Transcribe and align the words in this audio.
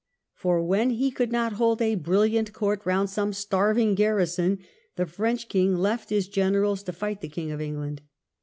For 0.33 0.63
when 0.63 0.89
he 0.89 1.11
could 1.11 1.31
not 1.31 1.53
hold 1.53 1.79
a 1.79 1.93
brilliant 1.93 2.53
court 2.53 2.81
round 2.85 3.07
some 3.11 3.33
starving 3.33 3.93
garrison, 3.93 4.57
the 4.95 5.05
French 5.05 5.47
king 5.47 5.75
left 5.75 6.09
his 6.09 6.27
generals 6.27 6.81
to 6.81 6.91
fight 6.91 7.21
the 7.21 7.29
King 7.29 7.51
of 7.51 7.61
England. 7.61 8.01